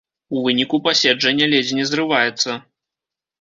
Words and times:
У 0.37 0.39
выніку 0.45 0.79
паседжанне 0.87 1.49
ледзь 1.51 1.75
не 1.81 1.85
зрываецца. 1.91 2.57